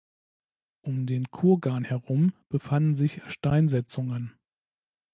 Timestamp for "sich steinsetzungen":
2.95-4.33